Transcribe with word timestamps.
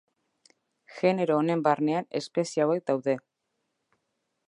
Genero 1.01 1.37
honen 1.43 1.63
barnean 1.69 2.09
espezie 2.23 2.67
hauek 2.67 2.85
daude. 2.91 3.19